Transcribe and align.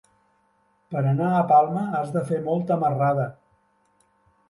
Per 0.95 1.03
anar 1.11 1.27
a 1.41 1.45
Palma 1.53 1.85
has 1.99 2.11
de 2.19 2.25
fer 2.33 2.43
molta 2.51 2.81
marrada. 2.87 3.31